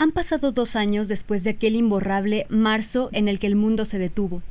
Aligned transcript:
Han 0.00 0.12
pasado 0.12 0.50
dos 0.50 0.76
años 0.76 1.08
después 1.08 1.44
de 1.44 1.50
aquel 1.50 1.76
imborrable 1.76 2.46
marzo 2.48 3.10
en 3.12 3.28
el 3.28 3.38
que 3.38 3.46
el 3.46 3.54
mundo 3.54 3.84
se 3.84 3.98
detuvo. 3.98 4.42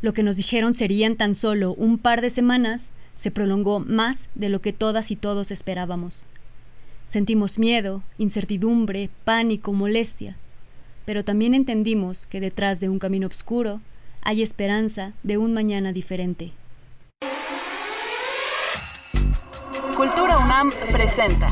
Lo 0.00 0.14
que 0.14 0.22
nos 0.22 0.36
dijeron 0.36 0.72
serían 0.72 1.16
tan 1.16 1.34
solo 1.34 1.74
un 1.74 1.98
par 1.98 2.22
de 2.22 2.30
semanas 2.30 2.90
se 3.12 3.30
prolongó 3.30 3.80
más 3.80 4.30
de 4.34 4.48
lo 4.48 4.62
que 4.62 4.72
todas 4.72 5.10
y 5.10 5.16
todos 5.16 5.50
esperábamos. 5.50 6.24
Sentimos 7.04 7.58
miedo, 7.58 8.02
incertidumbre, 8.16 9.10
pánico, 9.26 9.74
molestia, 9.74 10.38
pero 11.04 11.24
también 11.24 11.52
entendimos 11.52 12.24
que 12.24 12.40
detrás 12.40 12.80
de 12.80 12.88
un 12.88 12.98
camino 12.98 13.26
oscuro 13.26 13.82
hay 14.22 14.40
esperanza 14.40 15.12
de 15.22 15.36
un 15.36 15.52
mañana 15.52 15.92
diferente. 15.92 16.52
Cultura 19.94 20.38
UNAM 20.38 20.70
presenta. 20.90 21.48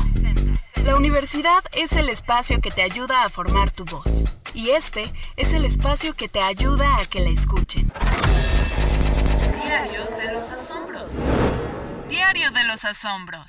La 0.81 0.95
universidad 0.97 1.63
es 1.73 1.93
el 1.93 2.09
espacio 2.09 2.59
que 2.59 2.71
te 2.71 2.81
ayuda 2.81 3.23
a 3.23 3.29
formar 3.29 3.71
tu 3.71 3.85
voz. 3.85 4.25
Y 4.53 4.71
este 4.71 5.11
es 5.37 5.53
el 5.53 5.63
espacio 5.65 6.13
que 6.13 6.27
te 6.27 6.41
ayuda 6.41 6.97
a 6.97 7.05
que 7.05 7.21
la 7.21 7.29
escuchen. 7.29 7.91
Diario 9.63 10.05
de 10.17 10.33
los 10.33 10.49
Asombros. 10.49 11.11
Diario 12.09 12.51
de 12.51 12.63
los 12.65 12.83
Asombros. 12.83 13.45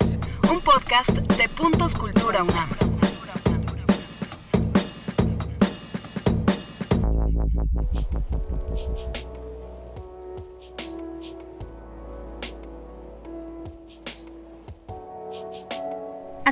Un 0.49 0.61
podcast 0.61 1.09
de 1.09 1.49
Puntos 1.49 1.95
Cultura 1.95 2.43
UNAM. 2.43 2.94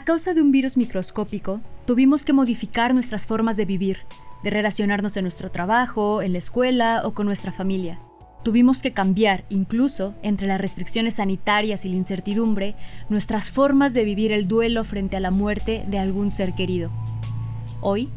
A 0.03 0.05
causa 0.05 0.34
de 0.34 0.41
un 0.41 0.52
virus 0.52 0.75
microscópico, 0.75 1.62
tuvimos 1.85 2.25
que 2.25 2.34
modificar 2.34 2.94
nuestras 2.94 3.25
formas 3.25 3.55
de 3.55 3.64
vivir, 3.64 4.00
de 4.44 4.50
relacionarnos 4.50 5.16
en 5.16 5.23
nuestro 5.23 5.50
trabajo, 5.50 6.22
en 6.22 6.33
la 6.33 6.39
escuela 6.39 7.03
o 7.05 7.14
con 7.14 7.25
nuestra 7.25 7.53
familia. 7.53 8.02
Tuvimos 8.44 8.80
que 8.80 8.91
cambiar, 8.91 9.45
incluso 9.47 10.13
entre 10.22 10.45
las 10.45 10.59
restricciones 10.59 11.13
sanitarias 11.13 11.86
y 11.86 11.89
la 11.89 11.95
incertidumbre, 11.95 12.75
nuestras 13.08 13.53
formas 13.53 13.94
de 13.94 14.03
vivir 14.03 14.33
el 14.33 14.50
duelo 14.50 14.83
frente 14.83 15.16
a 15.16 15.22
la 15.22 15.31
muerte 15.31 15.86
de 15.88 16.00
algún 16.00 16.31
ser 16.31 16.53
querido. 16.53 16.91
Hoy, 17.80 18.09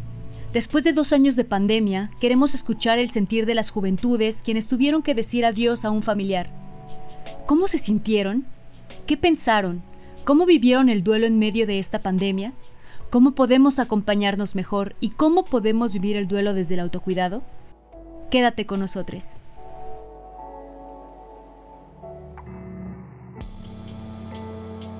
después 0.52 0.82
de 0.82 0.92
dos 0.92 1.12
años 1.12 1.36
de 1.36 1.44
pandemia, 1.44 2.10
queremos 2.20 2.56
escuchar 2.56 2.98
el 2.98 3.12
sentir 3.12 3.46
de 3.46 3.54
las 3.54 3.70
juventudes 3.70 4.42
quienes 4.42 4.66
tuvieron 4.66 5.04
que 5.04 5.14
decir 5.14 5.44
adiós 5.44 5.84
a 5.84 5.92
un 5.92 6.02
familiar. 6.02 6.50
¿Cómo 7.46 7.68
se 7.68 7.78
sintieron? 7.78 8.44
¿Qué 9.06 9.16
pensaron? 9.16 9.84
¿Cómo 10.26 10.44
vivieron 10.44 10.88
el 10.88 11.04
duelo 11.04 11.24
en 11.28 11.38
medio 11.38 11.68
de 11.68 11.78
esta 11.78 12.02
pandemia? 12.02 12.52
¿Cómo 13.10 13.36
podemos 13.36 13.78
acompañarnos 13.78 14.56
mejor 14.56 14.96
y 14.98 15.10
cómo 15.10 15.44
podemos 15.44 15.92
vivir 15.92 16.16
el 16.16 16.26
duelo 16.26 16.52
desde 16.52 16.74
el 16.74 16.80
autocuidado? 16.80 17.44
Quédate 18.28 18.66
con 18.66 18.80
nosotros. 18.80 19.38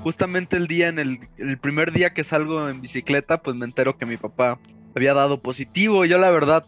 Justamente 0.03 0.55
el 0.55 0.67
día 0.67 0.87
en 0.87 0.97
el, 0.97 1.19
el, 1.37 1.57
primer 1.57 1.91
día 1.91 2.11
que 2.11 2.23
salgo 2.23 2.69
en 2.69 2.79
bicicleta, 2.79 3.39
pues 3.39 3.57
me 3.57 3.65
entero 3.65 3.97
que 3.97 4.05
mi 4.05 4.15
papá 4.15 4.57
había 4.95 5.13
dado 5.13 5.41
positivo. 5.41 6.05
Yo 6.05 6.19
la 6.19 6.29
verdad 6.29 6.65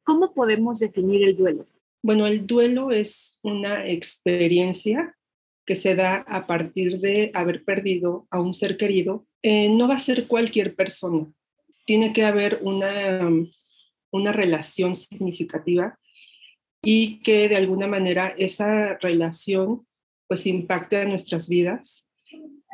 ¿Cómo 0.04 0.34
podemos 0.34 0.78
definir 0.80 1.24
el 1.24 1.36
duelo? 1.36 1.66
Bueno, 2.02 2.26
el 2.26 2.46
duelo 2.46 2.90
es 2.90 3.38
una 3.42 3.86
experiencia 3.86 5.16
que 5.64 5.74
se 5.74 5.94
da 5.94 6.16
a 6.28 6.46
partir 6.46 7.00
de 7.00 7.30
haber 7.34 7.64
perdido 7.64 8.26
a 8.30 8.40
un 8.40 8.52
ser 8.52 8.76
querido. 8.76 9.26
Eh, 9.42 9.70
no 9.70 9.88
va 9.88 9.94
a 9.94 9.98
ser 9.98 10.26
cualquier 10.26 10.74
persona. 10.74 11.26
Tiene 11.86 12.12
que 12.12 12.24
haber 12.24 12.60
una, 12.62 13.30
una 14.10 14.32
relación 14.32 14.94
significativa 14.94 15.98
y 16.82 17.20
que 17.20 17.48
de 17.48 17.56
alguna 17.56 17.86
manera 17.86 18.34
esa 18.36 18.98
relación 18.98 19.86
pues 20.28 20.46
impacte 20.46 20.98
a 20.98 21.06
nuestras 21.06 21.48
vidas 21.48 22.08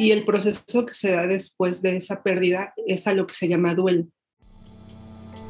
y 0.01 0.13
el 0.13 0.25
proceso 0.25 0.87
que 0.87 0.95
se 0.95 1.11
da 1.11 1.27
después 1.27 1.83
de 1.83 1.95
esa 1.99 2.23
pérdida 2.23 2.73
es 2.87 3.07
a 3.07 3.13
lo 3.13 3.27
que 3.27 3.35
se 3.35 3.49
llama 3.49 3.75
duelo. 3.75 4.07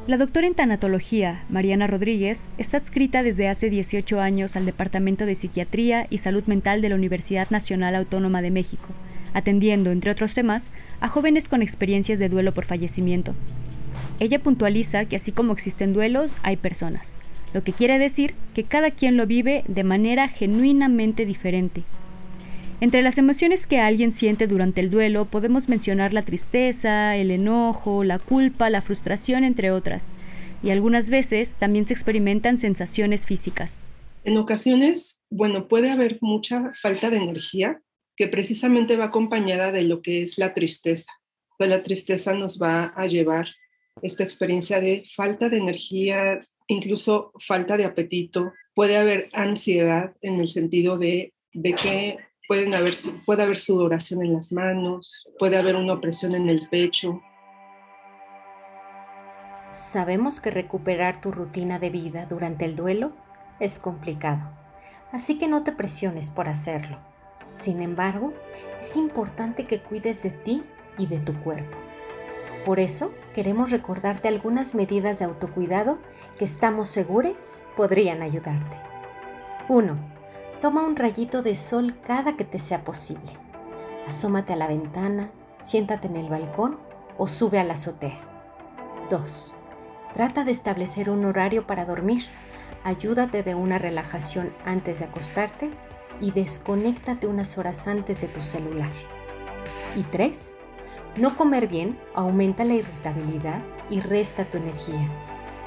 La 0.07 0.17
doctora 0.17 0.45
en 0.45 0.55
tanatología, 0.55 1.45
Mariana 1.47 1.87
Rodríguez, 1.87 2.49
está 2.57 2.75
adscrita 2.75 3.23
desde 3.23 3.47
hace 3.47 3.69
18 3.69 4.19
años 4.19 4.57
al 4.57 4.65
Departamento 4.65 5.25
de 5.25 5.35
Psiquiatría 5.35 6.05
y 6.09 6.17
Salud 6.17 6.43
Mental 6.47 6.81
de 6.81 6.89
la 6.89 6.95
Universidad 6.95 7.49
Nacional 7.49 7.95
Autónoma 7.95 8.41
de 8.41 8.51
México, 8.51 8.87
atendiendo, 9.33 9.89
entre 9.89 10.11
otros 10.11 10.33
temas, 10.33 10.69
a 10.99 11.07
jóvenes 11.07 11.47
con 11.47 11.61
experiencias 11.61 12.19
de 12.19 12.27
duelo 12.27 12.53
por 12.53 12.65
fallecimiento. 12.65 13.33
Ella 14.19 14.39
puntualiza 14.39 15.05
que 15.05 15.15
así 15.15 15.31
como 15.31 15.53
existen 15.53 15.93
duelos, 15.93 16.35
hay 16.43 16.57
personas, 16.57 17.15
lo 17.53 17.63
que 17.63 17.71
quiere 17.71 17.99
decir 17.99 18.35
que 18.53 18.65
cada 18.65 18.91
quien 18.91 19.15
lo 19.15 19.25
vive 19.27 19.63
de 19.69 19.85
manera 19.85 20.27
genuinamente 20.27 21.25
diferente, 21.25 21.85
entre 22.81 23.03
las 23.03 23.19
emociones 23.19 23.67
que 23.67 23.79
alguien 23.79 24.11
siente 24.11 24.47
durante 24.47 24.81
el 24.81 24.89
duelo 24.89 25.25
podemos 25.25 25.69
mencionar 25.69 26.13
la 26.13 26.23
tristeza, 26.23 27.15
el 27.15 27.29
enojo, 27.29 28.03
la 28.03 28.17
culpa, 28.17 28.71
la 28.71 28.81
frustración, 28.81 29.43
entre 29.43 29.69
otras. 29.69 30.09
Y 30.63 30.71
algunas 30.71 31.11
veces 31.11 31.53
también 31.53 31.85
se 31.85 31.93
experimentan 31.93 32.57
sensaciones 32.57 33.27
físicas. 33.27 33.83
En 34.23 34.35
ocasiones, 34.37 35.21
bueno, 35.29 35.67
puede 35.67 35.91
haber 35.91 36.17
mucha 36.21 36.71
falta 36.81 37.11
de 37.11 37.17
energía 37.17 37.79
que 38.15 38.27
precisamente 38.27 38.97
va 38.97 39.05
acompañada 39.05 39.71
de 39.71 39.83
lo 39.83 40.01
que 40.01 40.23
es 40.23 40.39
la 40.39 40.55
tristeza. 40.55 41.11
Pues 41.59 41.69
la 41.69 41.83
tristeza 41.83 42.33
nos 42.33 42.59
va 42.59 42.93
a 42.95 43.05
llevar 43.05 43.47
esta 44.01 44.23
experiencia 44.23 44.81
de 44.81 45.03
falta 45.15 45.49
de 45.49 45.57
energía, 45.57 46.39
incluso 46.67 47.31
falta 47.39 47.77
de 47.77 47.85
apetito. 47.85 48.53
Puede 48.73 48.97
haber 48.97 49.29
ansiedad 49.33 50.15
en 50.21 50.39
el 50.39 50.47
sentido 50.47 50.97
de, 50.97 51.33
de 51.53 51.73
que 51.73 52.17
Pueden 52.51 52.73
haber, 52.73 52.95
puede 53.25 53.43
haber 53.43 53.61
sudoración 53.61 54.25
en 54.25 54.33
las 54.33 54.51
manos, 54.51 55.25
puede 55.39 55.57
haber 55.57 55.77
una 55.77 55.93
opresión 55.93 56.35
en 56.35 56.49
el 56.49 56.67
pecho. 56.67 57.21
Sabemos 59.71 60.41
que 60.41 60.51
recuperar 60.51 61.21
tu 61.21 61.31
rutina 61.31 61.79
de 61.79 61.89
vida 61.89 62.25
durante 62.25 62.65
el 62.65 62.75
duelo 62.75 63.13
es 63.61 63.79
complicado, 63.79 64.51
así 65.13 65.37
que 65.37 65.47
no 65.47 65.63
te 65.63 65.71
presiones 65.71 66.29
por 66.29 66.49
hacerlo. 66.49 66.99
Sin 67.53 67.81
embargo, 67.81 68.33
es 68.81 68.97
importante 68.97 69.65
que 69.65 69.81
cuides 69.81 70.21
de 70.23 70.31
ti 70.31 70.61
y 70.97 71.05
de 71.05 71.19
tu 71.19 71.33
cuerpo. 71.43 71.77
Por 72.65 72.81
eso 72.81 73.13
queremos 73.33 73.71
recordarte 73.71 74.27
algunas 74.27 74.75
medidas 74.75 75.19
de 75.19 75.23
autocuidado 75.23 75.99
que 76.37 76.43
estamos 76.43 76.89
seguros 76.89 77.63
podrían 77.77 78.21
ayudarte. 78.21 78.75
1. 79.69 80.10
Toma 80.61 80.83
un 80.83 80.95
rayito 80.95 81.41
de 81.41 81.55
sol 81.55 81.95
cada 82.05 82.37
que 82.37 82.45
te 82.45 82.59
sea 82.59 82.83
posible. 82.83 83.33
Asómate 84.07 84.53
a 84.53 84.55
la 84.55 84.67
ventana, 84.67 85.31
siéntate 85.59 86.05
en 86.05 86.17
el 86.17 86.29
balcón 86.29 86.77
o 87.17 87.25
sube 87.25 87.57
a 87.57 87.63
la 87.63 87.73
azotea. 87.73 88.19
2. 89.09 89.55
Trata 90.13 90.43
de 90.43 90.51
establecer 90.51 91.09
un 91.09 91.25
horario 91.25 91.65
para 91.65 91.83
dormir. 91.83 92.25
Ayúdate 92.83 93.41
de 93.41 93.55
una 93.55 93.79
relajación 93.79 94.53
antes 94.63 94.99
de 94.99 95.05
acostarte 95.05 95.71
y 96.19 96.29
desconéctate 96.29 97.25
unas 97.25 97.57
horas 97.57 97.87
antes 97.87 98.21
de 98.21 98.27
tu 98.27 98.43
celular. 98.43 98.91
Y 99.95 100.03
3. 100.03 100.59
No 101.15 101.35
comer 101.37 101.67
bien 101.67 101.99
aumenta 102.13 102.63
la 102.65 102.75
irritabilidad 102.75 103.63
y 103.89 103.99
resta 103.99 104.45
tu 104.45 104.57
energía. 104.57 105.09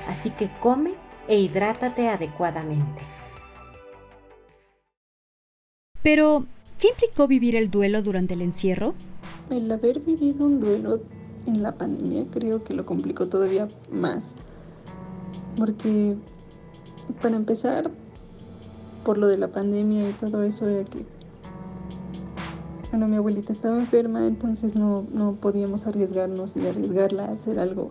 Así 0.09 0.31
que 0.31 0.49
come 0.61 0.95
e 1.27 1.37
hidrátate 1.37 2.09
adecuadamente. 2.09 3.03
Pero, 6.05 6.45
¿qué 6.79 6.89
implicó 6.89 7.27
vivir 7.27 7.57
el 7.57 7.71
duelo 7.71 8.03
durante 8.03 8.35
el 8.35 8.43
encierro? 8.43 8.95
El 9.49 9.73
haber 9.73 10.01
vivido 10.01 10.45
un 10.45 10.61
duelo 10.61 11.01
en 11.47 11.63
la 11.63 11.73
pandemia 11.73 12.27
creo 12.31 12.63
que 12.63 12.75
lo 12.75 12.85
complicó 12.85 13.27
todavía 13.27 13.69
más. 13.91 14.23
Porque, 15.57 16.15
para 17.23 17.37
empezar, 17.37 17.91
por 19.03 19.17
lo 19.17 19.29
de 19.29 19.39
la 19.39 19.49
pandemia 19.49 20.11
y 20.11 20.13
todo 20.13 20.43
eso, 20.43 20.69
era 20.69 20.85
que 20.85 21.07
bueno, 22.91 23.09
mi 23.09 23.17
abuelita 23.17 23.51
estaba 23.51 23.77
enferma, 23.77 24.27
entonces 24.27 24.77
no, 24.77 25.07
no 25.11 25.35
podíamos 25.35 25.87
arriesgarnos 25.87 26.55
ni 26.55 26.67
arriesgarla 26.67 27.25
a 27.25 27.33
hacer 27.33 27.59
algo, 27.59 27.91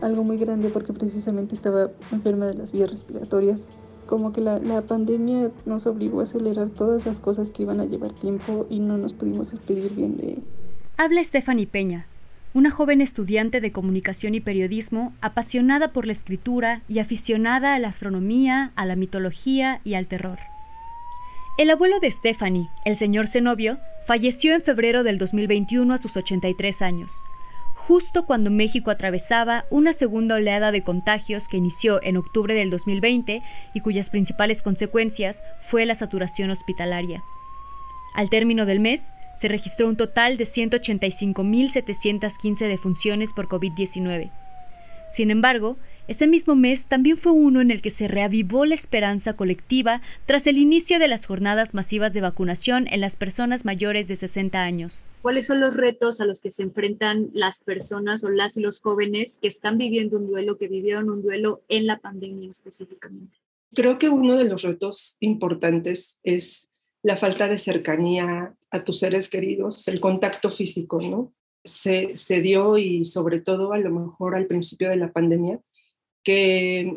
algo 0.00 0.24
muy 0.24 0.38
grande 0.38 0.70
porque 0.70 0.92
precisamente 0.94 1.54
estaba 1.54 1.90
enferma 2.12 2.46
de 2.46 2.54
las 2.54 2.72
vías 2.72 2.90
respiratorias. 2.90 3.66
Como 4.10 4.32
que 4.32 4.40
la, 4.40 4.58
la 4.58 4.82
pandemia 4.82 5.52
nos 5.66 5.86
obligó 5.86 6.18
a 6.18 6.24
acelerar 6.24 6.68
todas 6.70 7.06
las 7.06 7.20
cosas 7.20 7.48
que 7.48 7.62
iban 7.62 7.78
a 7.78 7.84
llevar 7.84 8.12
tiempo 8.12 8.66
y 8.68 8.80
no 8.80 8.98
nos 8.98 9.12
pudimos 9.12 9.52
despedir 9.52 9.94
bien 9.94 10.16
de... 10.16 10.38
Habla 10.96 11.22
Stephanie 11.22 11.68
Peña, 11.68 12.06
una 12.52 12.72
joven 12.72 13.00
estudiante 13.00 13.60
de 13.60 13.70
comunicación 13.70 14.34
y 14.34 14.40
periodismo 14.40 15.12
apasionada 15.20 15.92
por 15.92 16.06
la 16.06 16.12
escritura 16.12 16.82
y 16.88 16.98
aficionada 16.98 17.76
a 17.76 17.78
la 17.78 17.86
astronomía, 17.86 18.72
a 18.74 18.84
la 18.84 18.96
mitología 18.96 19.80
y 19.84 19.94
al 19.94 20.06
terror. 20.06 20.40
El 21.56 21.70
abuelo 21.70 22.00
de 22.00 22.10
Stephanie, 22.10 22.66
el 22.84 22.96
señor 22.96 23.28
Zenobio, 23.28 23.78
falleció 24.04 24.54
en 24.54 24.62
febrero 24.62 25.04
del 25.04 25.18
2021 25.18 25.94
a 25.94 25.98
sus 25.98 26.16
83 26.16 26.82
años, 26.82 27.12
justo 27.80 28.26
cuando 28.26 28.50
México 28.50 28.90
atravesaba 28.90 29.64
una 29.70 29.94
segunda 29.94 30.34
oleada 30.34 30.70
de 30.70 30.82
contagios 30.82 31.48
que 31.48 31.56
inició 31.56 31.98
en 32.02 32.18
octubre 32.18 32.52
del 32.54 32.68
2020 32.68 33.42
y 33.72 33.80
cuyas 33.80 34.10
principales 34.10 34.60
consecuencias 34.60 35.42
fue 35.60 35.86
la 35.86 35.94
saturación 35.94 36.50
hospitalaria. 36.50 37.22
Al 38.12 38.28
término 38.28 38.66
del 38.66 38.80
mes, 38.80 39.14
se 39.34 39.48
registró 39.48 39.88
un 39.88 39.96
total 39.96 40.36
de 40.36 40.44
185.715 40.44 42.68
defunciones 42.68 43.32
por 43.32 43.48
COVID-19. 43.48 44.28
Sin 45.08 45.30
embargo, 45.30 45.78
ese 46.10 46.26
mismo 46.26 46.56
mes 46.56 46.86
también 46.86 47.16
fue 47.16 47.30
uno 47.30 47.60
en 47.60 47.70
el 47.70 47.82
que 47.82 47.90
se 47.90 48.08
reavivó 48.08 48.64
la 48.64 48.74
esperanza 48.74 49.34
colectiva 49.34 50.02
tras 50.26 50.48
el 50.48 50.58
inicio 50.58 50.98
de 50.98 51.06
las 51.06 51.24
jornadas 51.24 51.72
masivas 51.72 52.12
de 52.12 52.20
vacunación 52.20 52.88
en 52.88 53.00
las 53.00 53.14
personas 53.14 53.64
mayores 53.64 54.08
de 54.08 54.16
60 54.16 54.60
años. 54.60 55.06
¿Cuáles 55.22 55.46
son 55.46 55.60
los 55.60 55.76
retos 55.76 56.20
a 56.20 56.24
los 56.24 56.40
que 56.40 56.50
se 56.50 56.64
enfrentan 56.64 57.30
las 57.32 57.62
personas 57.62 58.24
o 58.24 58.28
las 58.28 58.56
y 58.56 58.60
los 58.60 58.80
jóvenes 58.80 59.38
que 59.40 59.46
están 59.46 59.78
viviendo 59.78 60.18
un 60.18 60.26
duelo, 60.26 60.58
que 60.58 60.66
vivieron 60.66 61.10
un 61.10 61.22
duelo 61.22 61.62
en 61.68 61.86
la 61.86 62.00
pandemia 62.00 62.50
específicamente? 62.50 63.38
Creo 63.72 63.96
que 64.00 64.08
uno 64.08 64.36
de 64.36 64.46
los 64.46 64.62
retos 64.62 65.16
importantes 65.20 66.18
es 66.24 66.68
la 67.04 67.14
falta 67.14 67.46
de 67.46 67.56
cercanía 67.56 68.52
a 68.72 68.82
tus 68.82 68.98
seres 68.98 69.28
queridos, 69.28 69.86
el 69.86 70.00
contacto 70.00 70.50
físico, 70.50 71.00
¿no? 71.00 71.32
Se, 71.64 72.16
se 72.16 72.40
dio 72.40 72.78
y 72.78 73.04
sobre 73.04 73.40
todo 73.40 73.72
a 73.72 73.78
lo 73.78 73.90
mejor 73.90 74.34
al 74.34 74.46
principio 74.46 74.88
de 74.90 74.96
la 74.96 75.12
pandemia, 75.12 75.60
que 76.24 76.92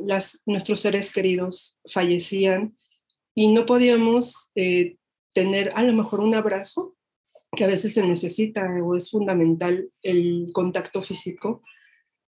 nuestros 0.46 0.82
seres 0.82 1.12
queridos 1.12 1.78
fallecían 1.90 2.78
y 3.36 3.52
no 3.52 3.66
podíamos 3.66 4.52
eh, 4.56 4.98
tener 5.34 5.72
a 5.76 5.84
lo 5.84 5.94
mejor 5.94 6.20
un 6.20 6.36
abrazo, 6.36 6.96
que 7.56 7.64
a 7.64 7.68
veces 7.68 7.94
se 7.94 8.06
necesita 8.06 8.68
o 8.84 8.96
es 8.96 9.12
fundamental 9.12 9.90
el 10.02 10.50
contacto 10.54 11.02
físico, 11.02 11.62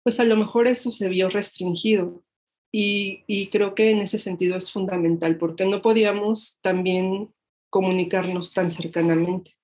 pues 0.04 0.20
a 0.20 0.24
lo 0.26 0.36
mejor 0.36 0.68
eso 0.68 0.92
se 0.92 1.10
vio 1.10 1.30
restringido. 1.30 2.24
Y, 2.72 3.24
y 3.26 3.48
creo 3.48 3.74
que 3.74 3.92
en 3.92 4.00
ese 4.00 4.18
sentido 4.18 4.58
es 4.58 4.72
fundamental, 4.72 5.38
porque 5.38 5.66
no 5.66 5.82
podíamos 5.82 6.60
también 6.62 7.30
comunicarnos 7.70 8.54
tan 8.54 8.70
cercanamente. 8.70 9.56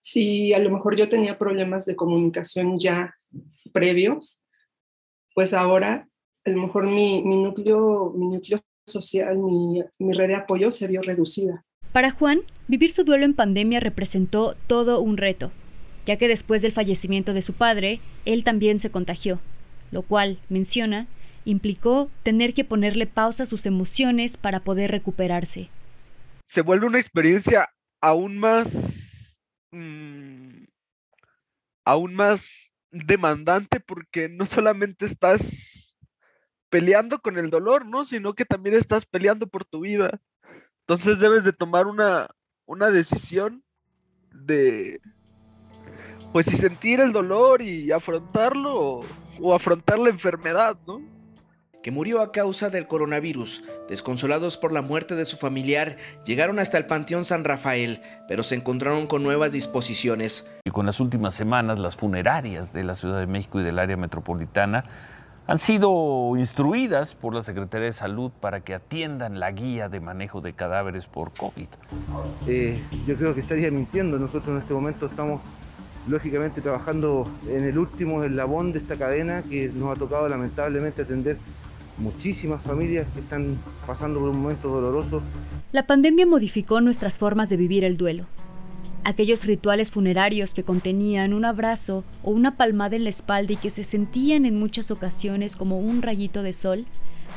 Si 0.00 0.52
a 0.52 0.58
lo 0.58 0.70
mejor 0.70 0.96
yo 0.96 1.08
tenía 1.08 1.38
problemas 1.38 1.84
de 1.84 1.96
comunicación 1.96 2.78
ya 2.78 3.14
previos, 3.72 4.41
pues 5.34 5.54
ahora 5.54 6.08
a 6.44 6.50
lo 6.50 6.62
mejor 6.62 6.86
mi, 6.86 7.22
núcleo, 7.22 8.12
mi 8.16 8.28
núcleo 8.28 8.58
social, 8.86 9.38
mi, 9.38 9.82
mi 9.98 10.12
red 10.12 10.28
de 10.28 10.36
apoyo 10.36 10.72
se 10.72 10.88
vio 10.88 11.02
reducida. 11.02 11.64
Para 11.92 12.10
Juan, 12.10 12.40
vivir 12.68 12.90
su 12.90 13.04
duelo 13.04 13.24
en 13.24 13.34
pandemia 13.34 13.80
representó 13.80 14.56
todo 14.66 15.00
un 15.00 15.16
reto, 15.16 15.52
ya 16.06 16.16
que 16.16 16.28
después 16.28 16.62
del 16.62 16.72
fallecimiento 16.72 17.32
de 17.34 17.42
su 17.42 17.52
padre, 17.52 18.00
él 18.24 18.44
también 18.44 18.78
se 18.78 18.90
contagió, 18.90 19.40
lo 19.90 20.02
cual, 20.02 20.38
menciona, 20.48 21.06
implicó 21.44 22.10
tener 22.22 22.54
que 22.54 22.64
ponerle 22.64 23.06
pausa 23.06 23.44
a 23.44 23.46
sus 23.46 23.66
emociones 23.66 24.36
para 24.36 24.60
poder 24.60 24.90
recuperarse. 24.90 25.68
Se 26.48 26.62
vuelve 26.62 26.86
una 26.86 27.00
experiencia 27.00 27.68
aún 28.00 28.38
más... 28.38 28.68
Mm, 29.70 30.64
aún 31.84 32.14
más 32.14 32.71
demandante 32.92 33.80
porque 33.80 34.28
no 34.28 34.46
solamente 34.46 35.06
estás 35.06 35.42
peleando 36.68 37.20
con 37.20 37.38
el 37.38 37.50
dolor, 37.50 37.86
¿no? 37.86 38.04
Sino 38.04 38.34
que 38.34 38.44
también 38.44 38.76
estás 38.76 39.04
peleando 39.04 39.46
por 39.46 39.64
tu 39.64 39.80
vida. 39.80 40.20
Entonces 40.80 41.18
debes 41.18 41.44
de 41.44 41.52
tomar 41.52 41.86
una, 41.86 42.28
una 42.66 42.90
decisión 42.90 43.62
de, 44.32 45.00
pues 46.32 46.46
si 46.46 46.56
sentir 46.56 47.00
el 47.00 47.12
dolor 47.12 47.62
y 47.62 47.92
afrontarlo 47.92 48.74
o, 48.74 49.06
o 49.40 49.54
afrontar 49.54 49.98
la 49.98 50.10
enfermedad, 50.10 50.76
¿no? 50.86 51.00
Que 51.82 51.90
murió 51.90 52.20
a 52.20 52.32
causa 52.32 52.70
del 52.70 52.86
coronavirus. 52.86 53.62
Desconsolados 53.88 54.56
por 54.56 54.72
la 54.72 54.82
muerte 54.82 55.14
de 55.14 55.24
su 55.24 55.36
familiar, 55.36 55.96
llegaron 56.24 56.58
hasta 56.58 56.78
el 56.78 56.86
Panteón 56.86 57.24
San 57.24 57.44
Rafael, 57.44 58.00
pero 58.28 58.42
se 58.42 58.54
encontraron 58.54 59.06
con 59.06 59.22
nuevas 59.22 59.52
disposiciones. 59.52 60.46
Y 60.64 60.70
con 60.70 60.86
las 60.86 61.00
últimas 61.00 61.34
semanas, 61.34 61.78
las 61.78 61.96
funerarias 61.96 62.72
de 62.72 62.84
la 62.84 62.94
Ciudad 62.94 63.18
de 63.18 63.26
México 63.26 63.60
y 63.60 63.64
del 63.64 63.78
área 63.78 63.96
metropolitana 63.96 64.84
han 65.46 65.58
sido 65.58 66.36
instruidas 66.36 67.14
por 67.14 67.34
la 67.34 67.42
Secretaría 67.42 67.86
de 67.86 67.92
Salud 67.92 68.30
para 68.40 68.60
que 68.60 68.74
atiendan 68.74 69.40
la 69.40 69.50
guía 69.50 69.88
de 69.88 70.00
manejo 70.00 70.40
de 70.40 70.52
cadáveres 70.52 71.06
por 71.08 71.32
COVID. 71.32 71.66
Eh, 72.46 72.80
yo 73.06 73.16
creo 73.16 73.34
que 73.34 73.40
estaría 73.40 73.70
mintiendo. 73.70 74.18
Nosotros 74.18 74.48
en 74.48 74.58
este 74.58 74.72
momento 74.72 75.06
estamos 75.06 75.40
lógicamente 76.08 76.60
trabajando 76.60 77.28
en 77.48 77.64
el 77.64 77.78
último 77.78 78.22
eslabón 78.22 78.72
de 78.72 78.78
esta 78.78 78.96
cadena 78.96 79.42
que 79.42 79.68
nos 79.74 79.96
ha 79.96 79.98
tocado 79.98 80.28
lamentablemente 80.28 81.02
atender 81.02 81.36
muchísimas 82.02 82.60
familias 82.62 83.06
que 83.14 83.20
están 83.20 83.56
pasando 83.86 84.20
por 84.20 84.30
un 84.30 84.42
momento 84.42 84.68
doloroso. 84.68 85.22
La 85.72 85.86
pandemia 85.86 86.26
modificó 86.26 86.80
nuestras 86.80 87.18
formas 87.18 87.48
de 87.48 87.56
vivir 87.56 87.84
el 87.84 87.96
duelo. 87.96 88.26
Aquellos 89.04 89.44
rituales 89.44 89.90
funerarios 89.90 90.54
que 90.54 90.62
contenían 90.62 91.32
un 91.32 91.44
abrazo 91.44 92.04
o 92.22 92.30
una 92.30 92.56
palmada 92.56 92.94
en 92.96 93.04
la 93.04 93.10
espalda 93.10 93.54
y 93.54 93.56
que 93.56 93.70
se 93.70 93.84
sentían 93.84 94.44
en 94.46 94.58
muchas 94.58 94.90
ocasiones 94.90 95.56
como 95.56 95.78
un 95.78 96.02
rayito 96.02 96.42
de 96.42 96.52
sol, 96.52 96.86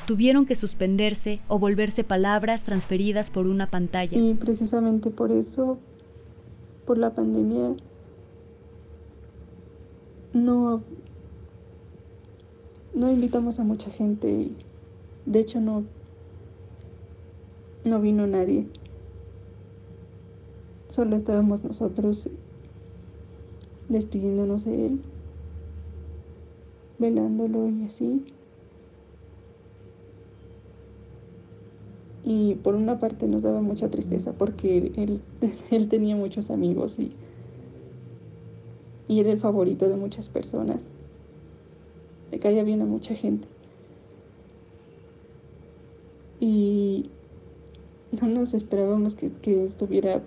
tuvieron 0.05 0.45
que 0.45 0.55
suspenderse 0.55 1.39
o 1.48 1.57
volverse 1.57 2.03
palabras 2.03 2.63
transferidas 2.63 3.29
por 3.29 3.48
una 3.48 3.67
pantalla. 3.67 4.17
Y 4.17 4.34
precisamente 4.36 5.10
por 5.10 5.31
eso, 5.31 5.79
por 6.86 6.98
la 6.98 7.12
pandemia, 7.12 7.75
no 10.34 10.84
no 12.95 13.11
invitamos 13.11 13.59
a 13.59 13.63
mucha 13.63 13.91
gente 13.91 14.29
y 14.29 14.55
de 15.25 15.39
hecho 15.39 15.59
no, 15.59 15.83
no 17.83 17.99
vino 17.99 18.25
nadie. 18.25 18.65
Solo 20.89 21.15
estábamos 21.17 21.63
nosotros 21.63 22.29
despidiéndonos 23.89 24.65
de 24.65 24.87
él, 24.87 25.01
velándolo 26.97 27.69
y 27.69 27.83
así. 27.83 28.23
Y 32.23 32.55
por 32.55 32.75
una 32.75 32.99
parte 32.99 33.27
nos 33.27 33.43
daba 33.43 33.61
mucha 33.61 33.89
tristeza 33.89 34.31
porque 34.31 34.91
él, 34.95 35.21
él 35.69 35.89
tenía 35.89 36.15
muchos 36.15 36.49
amigos 36.49 36.95
y 36.97 37.11
y 39.07 39.19
era 39.19 39.31
el 39.31 39.39
favorito 39.39 39.87
de 39.87 39.95
muchas 39.95 40.29
personas. 40.29 40.79
Le 42.32 42.39
caía 42.39 42.63
bien 42.63 42.82
a 42.82 42.86
mucha 42.86 43.15
gente. 43.15 43.48
Y 46.39 47.10
no 48.12 48.27
nos 48.27 48.53
esperábamos 48.53 49.15
que, 49.15 49.32
estuviera 49.63 50.22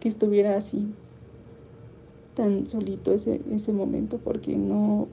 que 0.00 0.08
estuviera 0.08 0.56
así 0.56 0.86
tan 2.34 2.68
solito 2.68 3.12
ese, 3.12 3.40
ese 3.50 3.72
momento 3.72 4.18
porque 4.18 4.56
no 4.56 5.08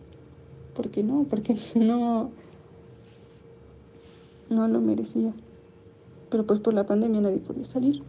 porque 0.74 1.04
no 1.04 1.26
porque 1.30 1.56
no 1.76 2.32
no 4.50 4.68
lo 4.68 4.82
merecía 4.82 5.34
pero 6.32 6.46
pues 6.48 6.60
por 6.62 6.74
la 6.74 6.88
pandemia 6.88 7.22
nadie 7.22 7.40
podía 7.40 7.66
salir 7.66 8.02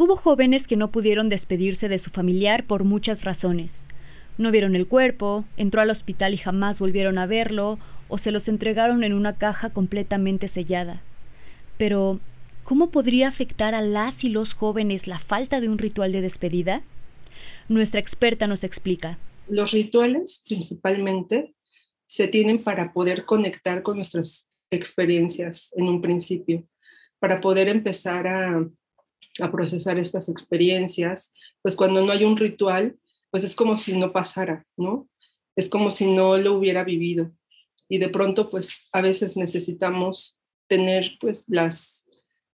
Hubo 0.00 0.16
jóvenes 0.16 0.66
que 0.66 0.78
no 0.78 0.90
pudieron 0.90 1.28
despedirse 1.28 1.90
de 1.90 1.98
su 1.98 2.08
familiar 2.08 2.66
por 2.66 2.84
muchas 2.84 3.22
razones. 3.22 3.82
No 4.40 4.50
vieron 4.50 4.74
el 4.74 4.86
cuerpo, 4.86 5.44
entró 5.58 5.82
al 5.82 5.90
hospital 5.90 6.32
y 6.32 6.38
jamás 6.38 6.80
volvieron 6.80 7.18
a 7.18 7.26
verlo, 7.26 7.78
o 8.08 8.16
se 8.16 8.30
los 8.30 8.48
entregaron 8.48 9.04
en 9.04 9.12
una 9.12 9.36
caja 9.36 9.68
completamente 9.68 10.48
sellada. 10.48 11.02
Pero, 11.76 12.20
¿cómo 12.64 12.88
podría 12.88 13.28
afectar 13.28 13.74
a 13.74 13.82
las 13.82 14.24
y 14.24 14.30
los 14.30 14.54
jóvenes 14.54 15.06
la 15.06 15.18
falta 15.18 15.60
de 15.60 15.68
un 15.68 15.76
ritual 15.76 16.10
de 16.12 16.22
despedida? 16.22 16.80
Nuestra 17.68 18.00
experta 18.00 18.46
nos 18.46 18.64
explica. 18.64 19.18
Los 19.46 19.72
rituales, 19.72 20.42
principalmente, 20.48 21.54
se 22.06 22.26
tienen 22.26 22.64
para 22.64 22.94
poder 22.94 23.26
conectar 23.26 23.82
con 23.82 23.96
nuestras 23.96 24.48
experiencias 24.70 25.70
en 25.76 25.86
un 25.86 26.00
principio, 26.00 26.66
para 27.18 27.42
poder 27.42 27.68
empezar 27.68 28.26
a 28.26 28.66
a 29.40 29.50
procesar 29.50 29.98
estas 29.98 30.28
experiencias, 30.28 31.32
pues 31.62 31.76
cuando 31.76 32.04
no 32.04 32.12
hay 32.12 32.24
un 32.24 32.36
ritual, 32.36 32.96
pues 33.30 33.44
es 33.44 33.54
como 33.54 33.76
si 33.76 33.96
no 33.96 34.12
pasara, 34.12 34.66
¿no? 34.76 35.08
Es 35.56 35.68
como 35.68 35.90
si 35.90 36.06
no 36.06 36.36
lo 36.36 36.54
hubiera 36.54 36.84
vivido. 36.84 37.32
Y 37.88 37.98
de 37.98 38.08
pronto, 38.08 38.50
pues 38.50 38.88
a 38.92 39.00
veces 39.00 39.36
necesitamos 39.36 40.38
tener 40.68 41.12
pues 41.20 41.44
las 41.48 42.06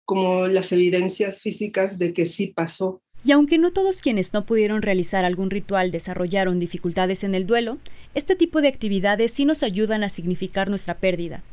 como 0.04 0.48
las 0.48 0.72
evidencias 0.72 1.40
físicas 1.40 1.96
de 1.96 2.12
que 2.12 2.26
sí 2.26 2.48
pasó. 2.48 3.00
Y 3.24 3.30
aunque 3.30 3.58
no 3.58 3.72
todos 3.72 4.02
quienes 4.02 4.32
no 4.32 4.44
pudieron 4.44 4.82
realizar 4.82 5.24
algún 5.24 5.50
ritual 5.50 5.92
desarrollaron 5.92 6.58
dificultades 6.58 7.22
en 7.22 7.36
el 7.36 7.46
duelo, 7.46 7.78
este 8.14 8.34
tipo 8.34 8.60
de 8.60 8.66
actividades 8.66 9.30
sí 9.30 9.44
nos 9.44 9.62
ayudan 9.62 10.02
a 10.02 10.08
significar 10.08 10.68
nuestra 10.68 10.94
pérdida, 10.94 11.44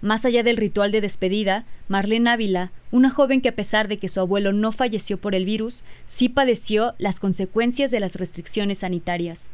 más 0.00 0.24
allá 0.24 0.42
del 0.42 0.56
ritual 0.56 0.92
de 0.92 1.00
despedida, 1.00 1.64
Marlene 1.88 2.30
Ávila, 2.30 2.70
una 2.92 3.10
joven 3.10 3.40
que 3.40 3.48
a 3.48 3.54
pesar 3.54 3.88
de 3.88 3.98
que 3.98 4.08
su 4.08 4.20
abuelo 4.20 4.52
no 4.52 4.72
falleció 4.72 5.18
por 5.18 5.34
el 5.34 5.44
virus, 5.44 5.82
sí 6.06 6.28
padeció 6.28 6.94
las 6.98 7.20
consecuencias 7.20 7.90
de 7.90 8.00
las 8.00 8.14
restricciones 8.16 8.78
sanitarias. 8.78 9.50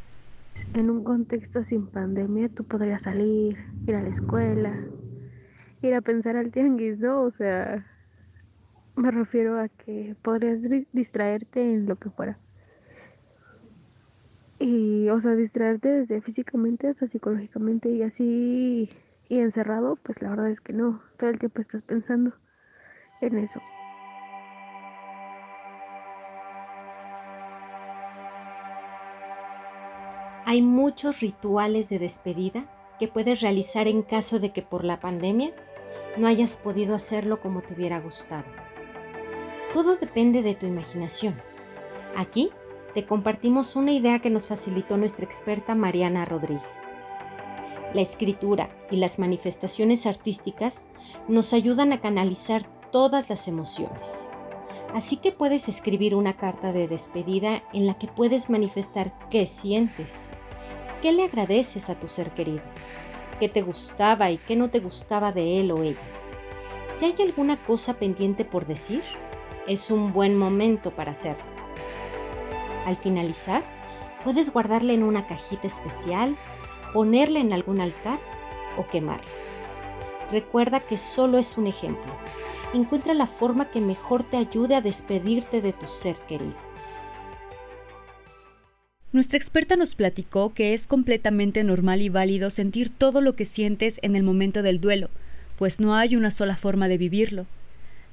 En 0.74 0.90
un 0.90 1.02
contexto 1.02 1.64
sin 1.64 1.86
pandemia 1.86 2.48
tú 2.48 2.64
podrías 2.64 3.02
salir, 3.02 3.56
ir 3.86 3.94
a 3.94 4.02
la 4.02 4.08
escuela, 4.08 4.84
ir 5.82 5.94
a 5.94 6.00
pensar 6.00 6.36
al 6.36 6.52
tianguis. 6.52 7.02
O 7.02 7.32
sea, 7.32 7.84
me 8.96 9.10
refiero 9.10 9.58
a 9.58 9.68
que 9.68 10.14
podrías 10.22 10.62
distraerte 10.92 11.60
en 11.60 11.86
lo 11.86 11.96
que 11.96 12.10
fuera. 12.10 12.38
Y, 14.60 15.08
o 15.08 15.20
sea, 15.20 15.34
distraerte 15.34 15.88
desde 15.88 16.20
físicamente 16.20 16.88
hasta 16.88 17.08
psicológicamente 17.08 17.90
y 17.90 18.02
así 18.02 18.88
y 19.28 19.40
encerrado, 19.40 19.96
pues 19.96 20.20
la 20.22 20.30
verdad 20.30 20.50
es 20.50 20.60
que 20.60 20.72
no, 20.72 21.02
todo 21.18 21.30
el 21.30 21.38
tiempo 21.38 21.60
estás 21.60 21.82
pensando 21.82 22.32
en 23.20 23.38
eso. 23.38 23.60
Hay 30.46 30.60
muchos 30.60 31.20
rituales 31.20 31.88
de 31.88 31.98
despedida 31.98 32.66
que 32.98 33.08
puedes 33.08 33.40
realizar 33.40 33.88
en 33.88 34.02
caso 34.02 34.38
de 34.38 34.52
que 34.52 34.62
por 34.62 34.84
la 34.84 35.00
pandemia 35.00 35.52
no 36.16 36.28
hayas 36.28 36.56
podido 36.58 36.94
hacerlo 36.94 37.40
como 37.40 37.62
te 37.62 37.74
hubiera 37.74 37.98
gustado. 37.98 38.44
Todo 39.72 39.96
depende 39.96 40.42
de 40.42 40.54
tu 40.54 40.66
imaginación. 40.66 41.34
Aquí 42.16 42.50
te 42.94 43.06
compartimos 43.06 43.74
una 43.74 43.92
idea 43.92 44.20
que 44.20 44.30
nos 44.30 44.46
facilitó 44.46 44.96
nuestra 44.96 45.24
experta 45.24 45.74
Mariana 45.74 46.24
Rodríguez. 46.24 46.94
La 47.94 48.00
escritura 48.00 48.68
y 48.90 48.96
las 48.96 49.20
manifestaciones 49.20 50.04
artísticas 50.04 50.84
nos 51.28 51.52
ayudan 51.52 51.92
a 51.92 52.00
canalizar 52.00 52.66
todas 52.90 53.30
las 53.30 53.46
emociones. 53.46 54.28
Así 54.92 55.16
que 55.16 55.30
puedes 55.30 55.68
escribir 55.68 56.16
una 56.16 56.36
carta 56.36 56.72
de 56.72 56.88
despedida 56.88 57.62
en 57.72 57.86
la 57.86 57.94
que 57.94 58.08
puedes 58.08 58.50
manifestar 58.50 59.12
qué 59.30 59.46
sientes, 59.46 60.28
qué 61.02 61.12
le 61.12 61.22
agradeces 61.22 61.88
a 61.88 61.94
tu 61.94 62.08
ser 62.08 62.32
querido, 62.32 62.62
qué 63.38 63.48
te 63.48 63.62
gustaba 63.62 64.28
y 64.32 64.38
qué 64.38 64.56
no 64.56 64.70
te 64.70 64.80
gustaba 64.80 65.30
de 65.30 65.60
él 65.60 65.70
o 65.70 65.80
ella. 65.80 65.98
Si 66.90 67.04
hay 67.04 67.14
alguna 67.20 67.62
cosa 67.62 67.94
pendiente 67.94 68.44
por 68.44 68.66
decir, 68.66 69.04
es 69.68 69.88
un 69.92 70.12
buen 70.12 70.36
momento 70.36 70.90
para 70.90 71.12
hacerlo. 71.12 71.44
Al 72.86 72.96
finalizar, 72.96 73.62
puedes 74.24 74.52
guardarla 74.52 74.94
en 74.94 75.04
una 75.04 75.28
cajita 75.28 75.68
especial 75.68 76.36
ponerla 76.94 77.40
en 77.40 77.52
algún 77.52 77.80
altar 77.80 78.20
o 78.78 78.86
quemarla. 78.86 79.26
Recuerda 80.30 80.78
que 80.78 80.96
solo 80.96 81.38
es 81.38 81.58
un 81.58 81.66
ejemplo. 81.66 82.16
Encuentra 82.72 83.14
la 83.14 83.26
forma 83.26 83.70
que 83.70 83.80
mejor 83.80 84.22
te 84.22 84.36
ayude 84.36 84.76
a 84.76 84.80
despedirte 84.80 85.60
de 85.60 85.72
tu 85.72 85.86
ser 85.88 86.16
querido. 86.28 86.54
Nuestra 89.12 89.36
experta 89.36 89.74
nos 89.74 89.96
platicó 89.96 90.54
que 90.54 90.72
es 90.72 90.86
completamente 90.86 91.64
normal 91.64 92.00
y 92.00 92.08
válido 92.08 92.48
sentir 92.50 92.90
todo 92.90 93.20
lo 93.20 93.34
que 93.34 93.44
sientes 93.44 93.98
en 94.02 94.14
el 94.14 94.22
momento 94.22 94.62
del 94.62 94.80
duelo, 94.80 95.10
pues 95.58 95.80
no 95.80 95.96
hay 95.96 96.14
una 96.14 96.30
sola 96.30 96.56
forma 96.56 96.86
de 96.86 96.98
vivirlo. 96.98 97.46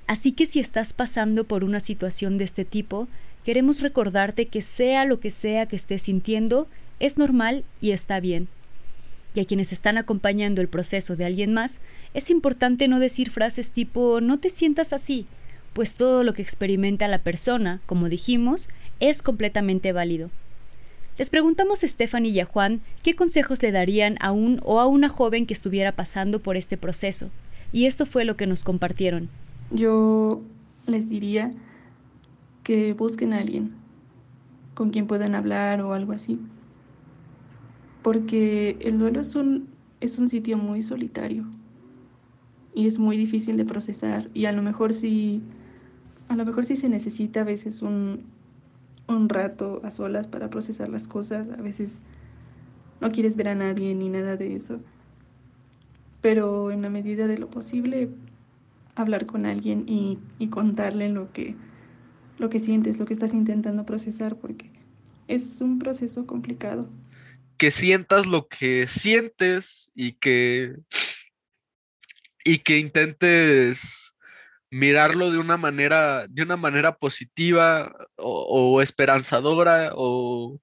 Así 0.08 0.32
que 0.32 0.48
si 0.48 0.60
estás 0.60 0.92
pasando 0.92 1.44
por 1.44 1.64
una 1.64 1.80
situación 1.80 2.40
de 2.40 2.46
este 2.46 2.66
tipo, 2.66 3.08
queremos 3.46 3.82
recordarte 3.82 4.48
que 4.48 4.64
sea 4.64 5.06
lo 5.06 5.20
que 5.20 5.30
sea 5.30 5.68
que 5.68 5.76
estés 5.76 6.04
sintiendo, 6.04 6.68
es 7.00 7.20
normal 7.20 7.64
y 7.80 7.92
está 7.92 8.20
bien 8.20 8.48
y 9.34 9.40
a 9.40 9.46
quienes 9.46 9.72
están 9.72 9.98
acompañando 9.98 10.62
el 10.62 10.68
proceso 10.68 11.16
de 11.16 11.26
alguien 11.26 11.54
más, 11.54 11.80
es 12.14 12.30
importante 12.30 12.88
no 12.88 13.00
decir 13.00 13.30
frases 13.30 13.72
tipo 13.72 14.22
no 14.22 14.40
te 14.40 14.50
sientas 14.50 14.94
así, 14.94 15.26
pues 15.74 15.94
todo 15.94 16.24
lo 16.24 16.34
que 16.34 16.42
experimenta 16.42 17.08
la 17.08 17.20
persona, 17.20 17.80
como 17.86 18.10
dijimos, 18.10 18.70
es 19.00 19.22
completamente 19.22 19.94
válido. 19.94 20.30
Les 21.18 21.30
preguntamos 21.30 21.84
a 21.84 21.88
Stephanie 21.88 22.32
y 22.32 22.40
a 22.40 22.46
Juan 22.46 22.82
qué 23.04 23.16
consejos 23.16 23.62
le 23.62 23.72
darían 23.72 24.18
a 24.22 24.32
un 24.32 24.60
o 24.64 24.80
a 24.80 24.88
una 24.88 25.10
joven 25.10 25.46
que 25.46 25.54
estuviera 25.54 25.92
pasando 25.92 26.40
por 26.40 26.58
este 26.58 26.78
proceso, 26.78 27.30
y 27.72 27.86
esto 27.86 28.06
fue 28.06 28.26
lo 28.26 28.36
que 28.36 28.48
nos 28.48 28.64
compartieron. 28.64 29.30
Yo 29.72 30.42
les 30.88 31.10
diría 31.10 31.52
que 32.64 32.94
busquen 32.94 33.34
a 33.34 33.40
alguien 33.40 33.72
con 34.74 34.90
quien 34.90 35.08
puedan 35.08 35.36
hablar 35.36 35.82
o 35.82 35.94
algo 35.94 36.14
así, 36.14 36.40
porque 38.02 38.78
el 38.82 39.00
duelo 39.00 39.20
es 39.20 39.36
un, 39.36 39.68
es 40.00 40.18
un 40.18 40.28
sitio 40.28 40.58
muy 40.58 40.82
solitario 40.82 41.46
y 42.74 42.88
es 42.88 43.00
muy 43.00 43.18
difícil 43.18 43.58
de 43.58 43.66
procesar 43.66 44.30
y 44.34 44.46
a 44.46 44.52
lo 44.52 44.62
mejor 44.62 44.94
sí, 44.94 45.42
a 46.30 46.36
lo 46.36 46.46
mejor 46.46 46.66
sí 46.66 46.76
se 46.76 46.90
necesita 46.90 47.42
a 47.42 47.46
veces 47.46 47.82
un, 47.82 48.24
un 49.08 49.30
rato 49.30 49.82
a 49.84 49.92
solas 49.92 50.28
para 50.28 50.50
procesar 50.50 50.90
las 50.90 51.08
cosas, 51.08 51.48
a 51.58 51.62
veces 51.62 52.00
no 53.02 53.12
quieres 53.12 53.36
ver 53.36 53.50
a 53.50 53.56
nadie 53.56 53.94
ni 53.96 54.10
nada 54.10 54.38
de 54.38 54.56
eso, 54.56 54.80
pero 56.22 56.72
en 56.72 56.82
la 56.82 56.90
medida 56.90 57.28
de 57.28 57.38
lo 57.38 57.50
posible 57.50 58.10
hablar 58.96 59.26
con 59.26 59.46
alguien 59.46 59.84
y, 59.88 60.20
y 60.40 60.48
contarle 60.48 61.10
lo 61.10 61.32
que, 61.32 61.56
lo 62.38 62.50
que 62.50 62.60
sientes, 62.60 63.00
lo 63.00 63.06
que 63.06 63.14
estás 63.14 63.34
intentando 63.34 63.86
procesar, 63.86 64.36
porque 64.38 64.70
es 65.28 65.62
un 65.62 65.80
proceso 65.80 66.26
complicado 66.26 66.88
que 67.62 67.70
sientas 67.70 68.26
lo 68.26 68.48
que 68.48 68.88
sientes 68.88 69.92
y 69.94 70.14
que, 70.14 70.74
y 72.44 72.58
que 72.58 72.80
intentes 72.80 74.16
mirarlo 74.72 75.30
de 75.30 75.38
una 75.38 75.58
manera, 75.58 76.26
de 76.28 76.42
una 76.42 76.58
manera 76.58 76.98
positiva 76.98 77.96
o, 78.18 78.82
esperanzadora 78.82 79.92
o, 79.94 80.60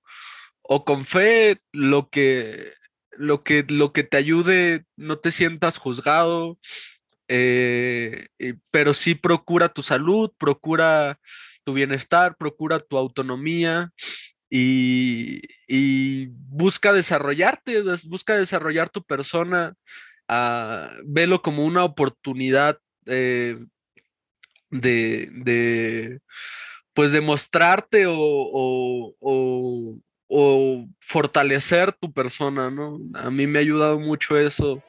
con 0.85 1.07
fe, 1.07 1.61
lo 1.71 2.11
que, 2.11 2.73
lo, 3.13 3.45
que, 3.45 3.65
lo 3.69 3.93
que 3.93 4.03
te 4.03 4.17
ayude, 4.17 4.85
no 4.97 5.21
te 5.21 5.31
sientas 5.31 5.79
juzgado, 5.79 6.59
eh, 7.29 8.27
pero 8.73 8.93
sí 8.93 9.15
procura 9.15 9.69
tu 9.69 9.85
salud, 9.85 10.33
procura 10.37 11.21
tu 11.63 11.75
bienestar, 11.75 12.37
procura 12.37 12.81
tu 12.81 12.99
autonomía 12.99 13.93
y, 14.51 16.27
busca 16.49 16.93
desarrollarte, 16.93 17.83
busca 18.07 18.37
desarrollar 18.37 18.91
tu 18.91 19.03
persona, 19.03 19.75
uh, 20.29 20.89
velo 21.05 21.43
como 21.43 21.65
una 21.65 21.85
oportunidad 21.85 22.79
eh, 23.07 23.59
de, 24.71 25.29
de, 25.33 26.21
pues 26.95 27.13
demostrarte 27.13 28.05
o, 28.07 29.15
o 30.29 30.87
fortalecer 31.01 31.93
tu 31.95 32.13
persona, 32.13 32.71
¿no? 32.71 33.01
A 33.15 33.31
mí 33.31 33.47
me 33.47 33.59
ha 33.59 33.63
ayudado 33.63 33.99
mucho 33.99 34.39
eso. 34.39 34.83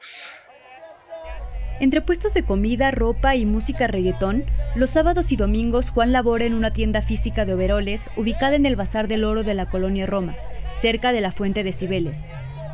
Entre 1.80 2.02
puestos 2.02 2.34
de 2.34 2.44
comida, 2.44 2.90
ropa 2.90 3.36
y 3.36 3.46
música 3.46 3.86
reggaetón, 3.86 4.44
los 4.74 4.90
sábados 4.90 5.32
y 5.32 5.36
domingos 5.36 5.88
Juan 5.88 6.12
labora 6.12 6.44
en 6.44 6.52
una 6.52 6.74
tienda 6.74 7.00
física 7.00 7.46
de 7.46 7.54
overoles 7.54 8.10
ubicada 8.16 8.54
en 8.54 8.66
el 8.66 8.76
Bazar 8.76 9.08
del 9.08 9.24
Oro 9.24 9.44
de 9.44 9.54
la 9.54 9.64
colonia 9.64 10.06
Roma, 10.06 10.36
cerca 10.72 11.10
de 11.12 11.22
la 11.22 11.32
Fuente 11.32 11.64
de 11.64 11.72
Cibeles, 11.72 12.28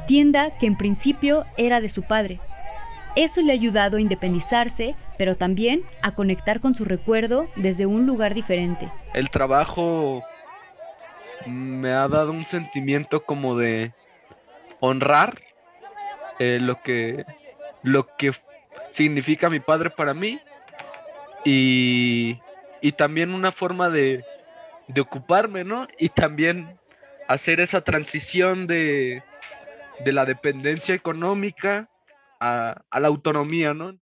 tienda 0.08 0.58
que 0.58 0.66
en 0.66 0.76
principio 0.76 1.44
era 1.56 1.80
de 1.80 1.88
su 1.88 2.02
padre. 2.02 2.40
Eso 3.14 3.42
le 3.42 3.52
ha 3.52 3.54
ayudado 3.54 3.98
a 3.98 4.00
independizarse, 4.00 4.96
pero 5.16 5.36
también 5.36 5.82
a 6.02 6.16
conectar 6.16 6.58
con 6.58 6.74
su 6.74 6.84
recuerdo 6.84 7.46
desde 7.54 7.86
un 7.86 8.06
lugar 8.06 8.34
diferente. 8.34 8.90
El 9.14 9.30
trabajo 9.30 10.24
me 11.46 11.92
ha 11.92 12.08
dado 12.08 12.32
un 12.32 12.44
sentimiento 12.44 13.22
como 13.24 13.56
de 13.56 13.92
honrar 14.80 15.40
eh, 16.40 16.58
lo 16.60 16.82
que 16.82 17.24
lo 17.84 18.08
que 18.16 18.32
significa 18.96 19.50
mi 19.50 19.60
padre 19.60 19.90
para 19.90 20.14
mí 20.14 20.40
y, 21.44 22.38
y 22.80 22.92
también 22.92 23.34
una 23.34 23.52
forma 23.52 23.90
de, 23.90 24.24
de, 24.88 25.00
ocuparme, 25.02 25.64
¿no? 25.64 25.86
Y 25.98 26.08
también 26.08 26.78
hacer 27.28 27.60
esa 27.60 27.82
transición 27.82 28.66
de, 28.66 29.22
de 30.02 30.12
la 30.12 30.24
dependencia 30.24 30.94
económica 30.94 31.90
a, 32.40 32.80
a 32.88 33.00
la 33.00 33.08
autonomía, 33.08 33.74
¿no? 33.74 33.98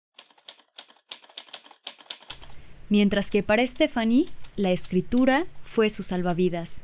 Mientras 2.90 3.32
que 3.32 3.42
para 3.42 3.66
Stephanie, 3.66 4.28
la 4.56 4.70
escritura 4.70 5.48
fue 5.64 5.90
su 5.90 6.04
salvavidas. 6.04 6.84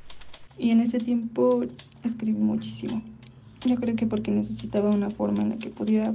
Y 0.57 0.71
en 0.71 0.81
ese 0.81 0.97
tiempo 0.97 1.63
escribí 2.03 2.39
muchísimo. 2.39 3.03
Yo 3.65 3.75
creo 3.75 3.95
que 3.95 4.07
porque 4.07 4.31
necesitaba 4.31 4.89
una 4.89 5.11
forma 5.11 5.43
en 5.43 5.49
la 5.49 5.57
que 5.57 5.69
pudiera 5.69 6.11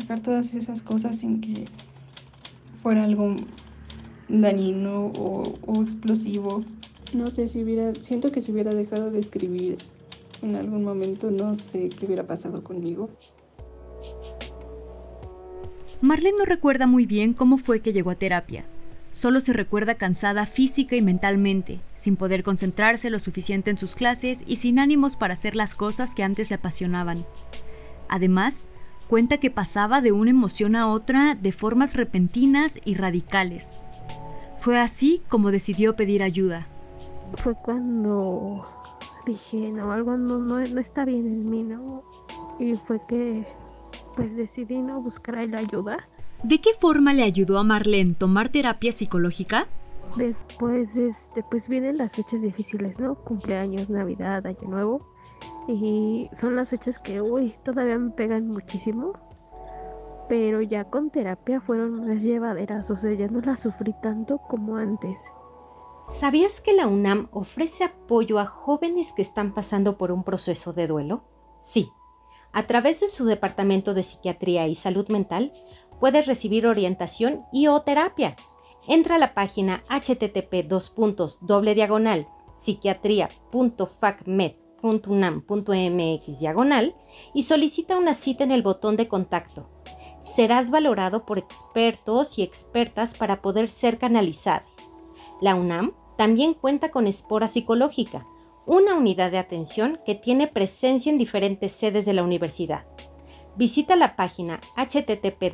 sacar 0.00 0.20
todas 0.20 0.54
esas 0.54 0.82
cosas 0.82 1.18
sin 1.18 1.40
que 1.40 1.66
fuera 2.82 3.04
algo 3.04 3.36
dañino 4.28 5.06
o, 5.06 5.54
o, 5.66 5.82
explosivo. 5.82 6.64
No 7.12 7.28
sé 7.28 7.48
si 7.48 7.62
hubiera, 7.62 7.94
siento 7.94 8.30
que 8.30 8.40
si 8.40 8.52
hubiera 8.52 8.72
dejado 8.72 9.10
de 9.10 9.18
escribir 9.18 9.78
en 10.42 10.56
algún 10.56 10.84
momento, 10.84 11.30
no 11.30 11.56
sé 11.56 11.88
qué 11.88 12.06
hubiera 12.06 12.26
pasado 12.26 12.62
conmigo. 12.62 13.10
Marlene 16.00 16.38
no 16.38 16.44
recuerda 16.46 16.86
muy 16.86 17.04
bien 17.04 17.34
cómo 17.34 17.58
fue 17.58 17.80
que 17.80 17.92
llegó 17.92 18.10
a 18.10 18.14
terapia. 18.14 18.64
Solo 19.10 19.40
se 19.40 19.52
recuerda 19.52 19.96
cansada 19.96 20.46
física 20.46 20.96
y 20.96 21.02
mentalmente, 21.02 21.80
sin 21.94 22.16
poder 22.16 22.42
concentrarse 22.42 23.10
lo 23.10 23.18
suficiente 23.18 23.70
en 23.70 23.76
sus 23.76 23.94
clases 23.94 24.42
y 24.46 24.56
sin 24.56 24.78
ánimos 24.78 25.16
para 25.16 25.34
hacer 25.34 25.56
las 25.56 25.74
cosas 25.74 26.14
que 26.14 26.22
antes 26.22 26.48
le 26.48 26.56
apasionaban. 26.56 27.26
Además, 28.08 28.69
cuenta 29.10 29.38
que 29.38 29.50
pasaba 29.50 30.00
de 30.00 30.12
una 30.12 30.30
emoción 30.30 30.76
a 30.76 30.86
otra 30.86 31.34
de 31.34 31.50
formas 31.50 31.96
repentinas 31.96 32.78
y 32.84 32.94
radicales. 32.94 33.72
Fue 34.60 34.78
así 34.78 35.20
como 35.28 35.50
decidió 35.50 35.96
pedir 35.96 36.22
ayuda. 36.22 36.68
Fue 37.42 37.56
cuando 37.56 38.64
dije, 39.26 39.56
no, 39.72 39.90
algo 39.90 40.16
no, 40.16 40.38
no, 40.38 40.60
no 40.60 40.80
está 40.80 41.04
bien 41.04 41.26
en 41.26 41.50
mí, 41.50 41.64
¿no? 41.64 42.04
Y 42.60 42.76
fue 42.86 43.00
que 43.08 43.44
pues 44.14 44.36
decidí 44.36 44.78
no 44.78 45.00
buscar 45.00 45.44
la 45.48 45.58
ayuda. 45.58 46.06
¿De 46.44 46.60
qué 46.60 46.70
forma 46.78 47.12
le 47.12 47.24
ayudó 47.24 47.58
a 47.58 47.64
Marlene 47.64 48.14
tomar 48.14 48.50
terapia 48.50 48.92
psicológica? 48.92 49.66
Después, 50.14 50.88
este, 50.96 51.42
pues 51.50 51.68
vienen 51.68 51.98
las 51.98 52.12
fechas 52.12 52.42
difíciles, 52.42 52.96
¿no? 53.00 53.16
Cumpleaños, 53.16 53.90
Navidad, 53.90 54.46
Año 54.46 54.68
Nuevo. 54.68 55.04
Y 55.72 56.28
son 56.40 56.56
las 56.56 56.70
fechas 56.70 56.98
que, 56.98 57.20
uy, 57.22 57.54
todavía 57.64 57.96
me 57.96 58.10
pegan 58.10 58.48
muchísimo. 58.48 59.12
Pero 60.28 60.62
ya 60.62 60.84
con 60.84 61.10
terapia 61.10 61.60
fueron 61.60 62.06
más 62.06 62.22
llevaderas, 62.22 62.90
o 62.90 62.96
sea, 62.96 63.12
ya 63.12 63.28
no 63.28 63.40
las 63.40 63.60
sufrí 63.60 63.94
tanto 64.02 64.38
como 64.38 64.76
antes. 64.76 65.16
¿Sabías 66.06 66.60
que 66.60 66.72
la 66.72 66.88
UNAM 66.88 67.28
ofrece 67.30 67.84
apoyo 67.84 68.38
a 68.38 68.46
jóvenes 68.46 69.12
que 69.12 69.22
están 69.22 69.54
pasando 69.54 69.96
por 69.96 70.10
un 70.10 70.24
proceso 70.24 70.72
de 70.72 70.88
duelo? 70.88 71.22
Sí. 71.60 71.90
A 72.52 72.66
través 72.66 72.98
de 73.00 73.06
su 73.06 73.24
Departamento 73.24 73.94
de 73.94 74.02
Psiquiatría 74.02 74.66
y 74.66 74.74
Salud 74.74 75.08
Mental, 75.08 75.52
puedes 76.00 76.26
recibir 76.26 76.66
orientación 76.66 77.44
y 77.52 77.68
o 77.68 77.82
terapia. 77.82 78.34
Entra 78.88 79.16
a 79.16 79.18
la 79.18 79.34
página 79.34 79.84
http 79.88 80.66
diagonal 81.74 82.26
psiquiatría.facmed.unam.mx 84.80 86.40
diagonal 86.40 86.94
y 87.34 87.42
solicita 87.42 87.98
una 87.98 88.14
cita 88.14 88.44
en 88.44 88.50
el 88.50 88.62
botón 88.62 88.96
de 88.96 89.08
contacto. 89.08 89.68
Serás 90.34 90.70
valorado 90.70 91.26
por 91.26 91.38
expertos 91.38 92.38
y 92.38 92.42
expertas 92.42 93.14
para 93.14 93.42
poder 93.42 93.68
ser 93.68 93.98
canalizado. 93.98 94.64
La 95.40 95.54
UNAM 95.54 95.92
también 96.16 96.54
cuenta 96.54 96.90
con 96.90 97.06
Espora 97.06 97.48
Psicológica, 97.48 98.26
una 98.66 98.94
unidad 98.94 99.30
de 99.30 99.38
atención 99.38 99.98
que 100.04 100.14
tiene 100.14 100.46
presencia 100.46 101.10
en 101.10 101.18
diferentes 101.18 101.72
sedes 101.72 102.04
de 102.04 102.12
la 102.12 102.22
universidad. 102.22 102.84
Visita 103.56 103.96
la 103.96 104.16
página 104.16 104.60
http 104.76 105.50